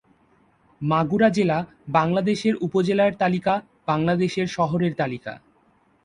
[0.81, 1.57] মাগুরা জেলা,
[1.89, 3.53] বাংলাদেশের উপজেলার তালিকা,
[3.87, 5.33] বাংলাদেশের শহরের তালিকা